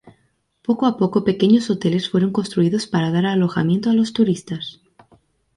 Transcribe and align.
Poco 0.67 0.87
a 0.87 0.97
poco 0.97 1.23
pequeños 1.23 1.69
hoteles 1.69 2.09
fueron 2.09 2.31
construidos 2.31 2.87
para 2.87 3.11
dar 3.11 3.27
alojamiento 3.27 3.91
a 3.91 3.93
los 3.93 4.13
turistas. 4.13 4.81